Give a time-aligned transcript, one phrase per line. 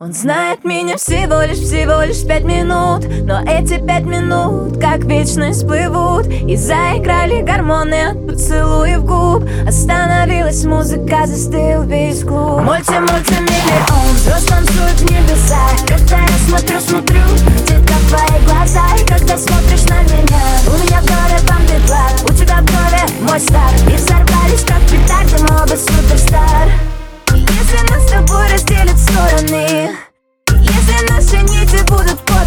[0.00, 3.06] Он знает меня всего лишь, всего лишь пять минут.
[3.22, 6.26] Но эти пять минут, как вечность, плывут.
[6.26, 9.48] И заиграли гормоны от поцелуев губ.
[9.66, 12.60] Остановилась музыка, застыл весь клуб.
[12.62, 15.86] Мульти-мультимиллион, звезд танцует в небесах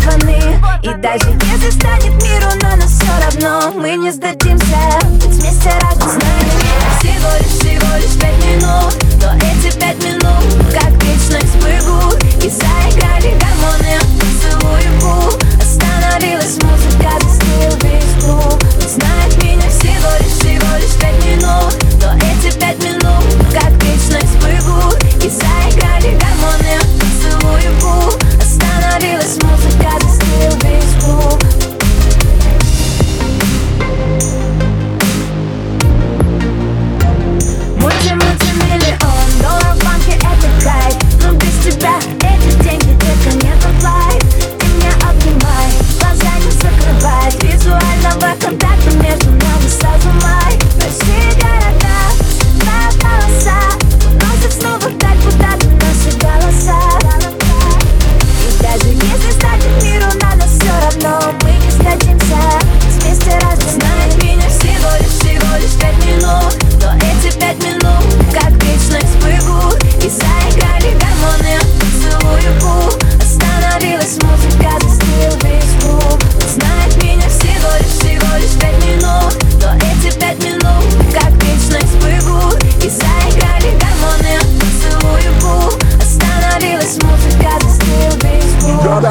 [0.08, 3.72] страханы И даже если станет миру на нас все равно.
[3.78, 4.67] Мы не сдадимся.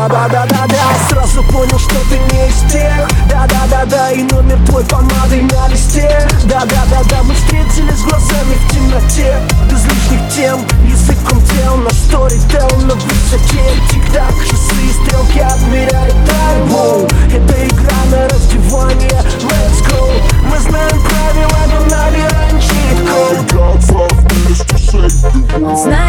[0.08, 3.08] Да-да-да-да-да Сразу понял, что ты не из тех.
[3.28, 6.28] Да-да-да-да И номер твой помадой на листе.
[6.44, 9.36] Да-да-да-да Мы встретились глазами в темноте.
[9.68, 13.64] Без лишних тем Языком тел на сторител На высоте.
[13.90, 19.22] Тик-так Часы и стрелки отмеряют тайму Это игра на раздевание.
[19.42, 20.22] Let's go.
[20.48, 22.70] Мы знаем правила, но нам раньше.
[23.02, 25.10] Gold, gold, gold, gold, gold,
[25.50, 26.05] gold, gold,